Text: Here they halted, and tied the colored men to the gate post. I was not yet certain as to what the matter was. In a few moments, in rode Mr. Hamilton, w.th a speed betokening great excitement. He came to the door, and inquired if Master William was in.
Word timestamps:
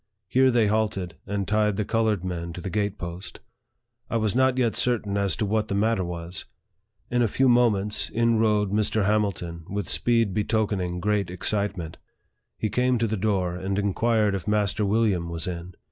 Here 0.27 0.49
they 0.49 0.65
halted, 0.65 1.17
and 1.27 1.47
tied 1.47 1.77
the 1.77 1.85
colored 1.85 2.25
men 2.25 2.53
to 2.53 2.61
the 2.61 2.71
gate 2.71 2.97
post. 2.97 3.39
I 4.09 4.17
was 4.17 4.35
not 4.35 4.57
yet 4.57 4.75
certain 4.75 5.15
as 5.15 5.35
to 5.35 5.45
what 5.45 5.67
the 5.67 5.75
matter 5.75 6.03
was. 6.03 6.45
In 7.11 7.21
a 7.21 7.27
few 7.27 7.47
moments, 7.47 8.09
in 8.09 8.39
rode 8.39 8.71
Mr. 8.71 9.05
Hamilton, 9.05 9.59
w.th 9.65 9.85
a 9.85 9.89
speed 9.91 10.33
betokening 10.33 11.01
great 11.01 11.29
excitement. 11.29 11.99
He 12.57 12.67
came 12.67 12.97
to 12.97 13.05
the 13.05 13.15
door, 13.15 13.55
and 13.55 13.77
inquired 13.77 14.33
if 14.33 14.47
Master 14.47 14.83
William 14.87 15.29
was 15.29 15.47
in. 15.47 15.75